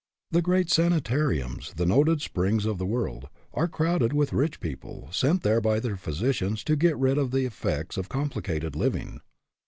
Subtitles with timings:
[0.31, 5.43] The great sanitariums, the noted springs of the world, are crowded with rich people, sent
[5.43, 9.21] there by their physicians to get rid of the effects of complicated living.